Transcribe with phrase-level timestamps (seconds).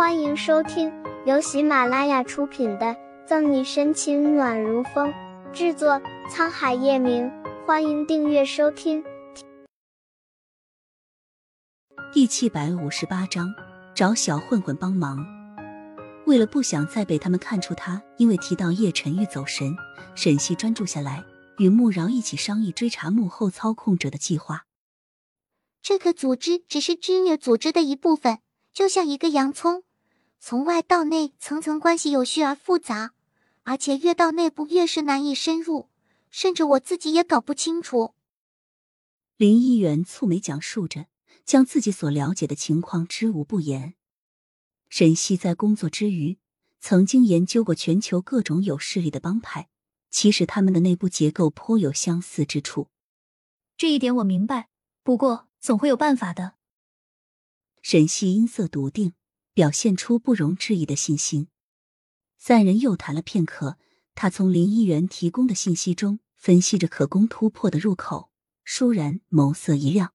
[0.00, 0.90] 欢迎收听
[1.26, 2.86] 由喜马拉雅出品的
[3.26, 5.12] 《赠你深情暖如风》，
[5.52, 7.30] 制作沧海夜明。
[7.66, 9.04] 欢迎订阅收听。
[12.14, 13.52] 第七百五十八章，
[13.94, 15.18] 找小混混帮忙。
[16.24, 19.76] 为了不想再被他们看出他因为提到叶晨玉走神，
[20.14, 21.22] 沈西专注下来，
[21.58, 24.64] 与穆饶一起商议追查幕后操控者的计划。
[25.82, 28.38] 这个组织只是织女组织的一部分。
[28.72, 29.82] 就像一个洋葱，
[30.42, 33.12] 从外到内层层关系有序而复杂，
[33.62, 35.90] 而且越到内部越是难以深入，
[36.30, 38.14] 甚至我自己也搞不清楚。
[39.36, 41.06] 林一元蹙眉讲述着，
[41.44, 43.94] 将自己所了解的情况知无不言。
[44.88, 46.38] 沈西在工作之余，
[46.80, 49.68] 曾经研究过全球各种有势力的帮派，
[50.10, 52.88] 其实他们的内部结构颇有相似之处。
[53.76, 54.70] 这一点我明白，
[55.02, 56.54] 不过总会有办法的。
[57.82, 59.14] 沈西音色笃定，
[59.52, 61.48] 表现出不容置疑的信心。
[62.38, 63.78] 三人又谈了片刻，
[64.14, 68.30] 他从林一元提供的信息中分析着可供突破的入口。
[68.64, 70.14] 倏然眸色一亮：“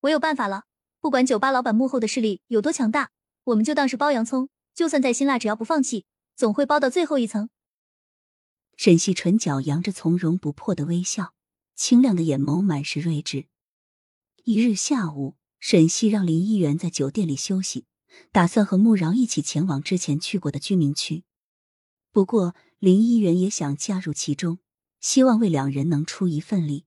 [0.00, 0.64] 我有办法了！
[1.00, 3.10] 不管酒吧老板幕后的势力有多强大，
[3.44, 7.50] 我们就当是剥洋葱，就算再辛辣，只要不放弃，总会剥到最后一层。”
[8.76, 11.34] 沈西唇角扬着从容不迫的微笑，
[11.74, 13.46] 清亮的眼眸满是睿智。
[14.44, 15.36] 一日下午。
[15.58, 17.86] 沈西让林一元在酒店里休息，
[18.32, 21.24] 打算和穆饶一起前往之前去过的居民区。
[22.12, 24.58] 不过林一元也想加入其中，
[25.00, 26.84] 希望为两人能出一份力。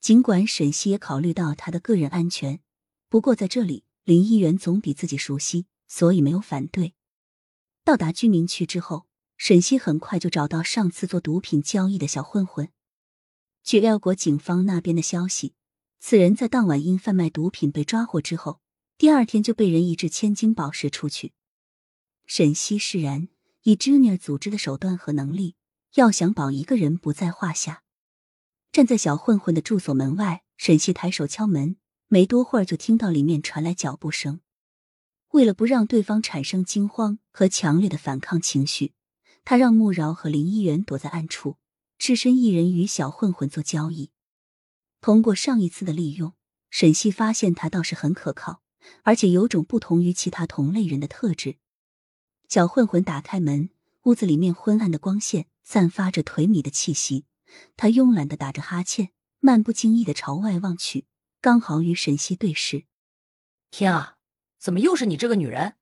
[0.00, 2.60] 尽管沈西也考虑到他的个人安全，
[3.08, 6.94] 不过在这里林一元总比自己熟悉，所以没有反对。
[7.84, 12.68] 到达居民区之后，沈西很快就找到上次做毒品交易的小混混。
[13.62, 15.54] 据廖国警方那边的消息。
[16.04, 18.58] 此人在当晚因贩卖毒品被抓获之后，
[19.02, 21.32] 第二天就被人移至千金宝石出去。
[22.24, 23.26] 沈西释然，
[23.64, 25.56] 以 Junior 组织的手段和能力，
[25.94, 27.82] 要想保一个人不在话下。
[28.70, 34.38] 站在小混混的住所门外，沈西抬手敲门，没多会儿就听到里面传来脚步声。
[35.30, 38.92] 为了不让对方产生惊慌和强烈的反抗情绪，
[39.44, 41.56] 他让穆饶和林一元躲在暗处，
[41.98, 44.12] 只身一人与小混混做交易。
[45.00, 46.34] 通过上一次的利用，
[46.70, 48.61] 沈西发现他倒是很可靠，
[49.02, 51.56] 而且有种不同于其他同类人的特质。
[52.48, 53.70] 小混混打开门，
[54.02, 57.24] 屋子里面昏暗的光线散发着颓靡的气息。
[57.76, 59.10] 他慵懒的打着哈欠，
[59.40, 61.06] 漫不经意的朝外望去，
[61.40, 62.84] 刚好与沈西对视。
[63.70, 64.16] 天啊，
[64.58, 65.76] 怎么又是你这个女人？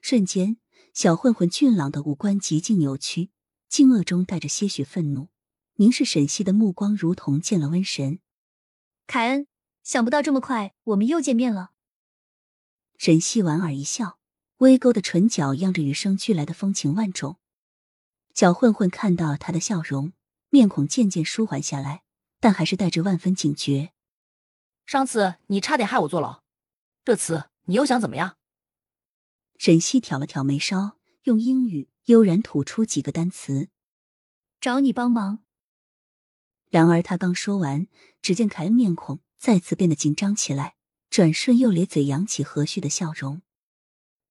[0.00, 0.58] 瞬间，
[0.92, 3.30] 小混混俊朗的五官极尽扭曲，
[3.68, 5.28] 惊愕中带着些许愤怒。
[5.76, 8.20] 凝视沈西的目光，如同见了瘟神。
[9.06, 9.46] 凯恩，
[9.82, 11.72] 想不到这么快我们又见面了。
[12.98, 14.18] 沈西莞尔一笑，
[14.58, 17.38] 微勾的唇角漾着与生俱来的风情万种。
[18.34, 20.12] 小混混看到他的笑容，
[20.50, 22.02] 面孔渐渐舒缓下来，
[22.40, 23.92] 但还是带着万分警觉。
[24.84, 26.42] 上次你差点害我坐牢，
[27.04, 28.36] 这次你又想怎么样？
[29.58, 33.68] 沈西挑了挑眉梢，用英语悠然吐出几个单词
[34.60, 35.40] ：“找你帮忙。”
[36.70, 37.86] 然而，他刚说完，
[38.20, 40.75] 只见凯恩面孔再次变得紧张起来，
[41.16, 43.40] 转瞬又咧嘴扬起和煦的笑容。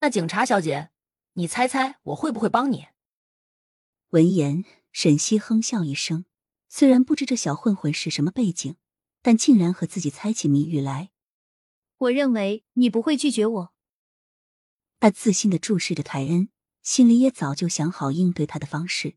[0.01, 0.91] 那警察小姐，
[1.33, 2.89] 你猜猜我会不会帮你？
[4.09, 6.25] 闻言，沈西哼笑一声，
[6.69, 8.75] 虽然不知这小混混是什么背景，
[9.23, 11.09] 但竟然和自己猜起谜语来。
[11.97, 13.73] 我认为你不会拒绝我。
[14.99, 16.49] 他自信的注视着凯恩，
[16.83, 19.15] 心里也早就想好应对他的方式。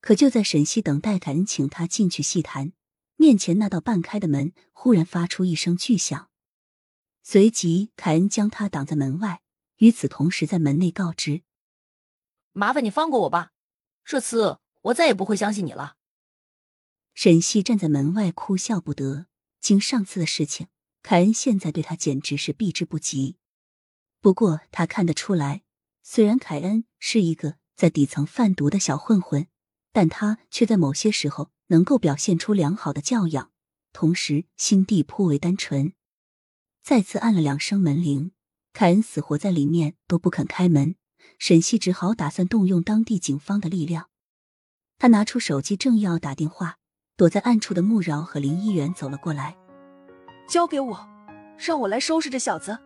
[0.00, 2.72] 可就在沈西等待凯恩请他进去细谈，
[3.16, 6.30] 面前那道半开的门忽然发出一声巨响，
[7.28, 9.42] 随即凯恩将他挡在门外。
[9.78, 11.42] 与此同时，在门内告知
[12.54, 13.50] ：“麻烦你放过我吧，
[14.04, 15.96] 这次我再也不会相信你了。”
[17.14, 19.26] 沈西站在门外哭笑不得。
[19.58, 20.68] 经上次的事情，
[21.02, 23.38] 凯恩现在对他简直是避之不及。
[24.20, 25.64] 不过他看得出来，
[26.04, 29.48] 虽然凯恩是一个在底层贩毒的小混混。
[29.90, 33.50] 但他却在某些时候能够表现出良好的教养，
[33.92, 35.92] 同时心地颇为单纯。
[36.86, 38.30] 再次按了两声门铃，
[38.72, 40.94] 凯恩死活在里面都不肯开门。
[41.36, 44.06] 沈西只好打算动用当地警方的力量。
[44.96, 46.76] 他拿出手机，正要打电话，
[47.16, 49.56] 躲在暗处的穆饶和林一元走了过来。
[50.48, 51.08] 交给我，
[51.58, 52.78] 让我来收拾这小子。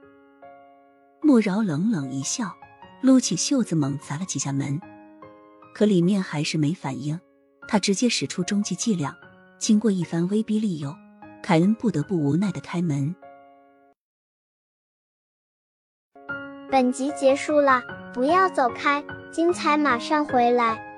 [1.21, 2.57] 穆饶冷冷一笑，
[3.03, 4.81] 撸起袖子猛砸了几下门。
[5.75, 7.21] 可里面还是没反应，
[7.69, 9.15] 他直接使出终极伎俩。
[9.59, 10.97] 经过一番威逼利诱，
[11.43, 13.15] 凯恩不得不无奈的开门。
[16.71, 17.83] 本集结束了，
[18.15, 19.03] 不要走开，
[19.33, 20.90] 精彩马上回来。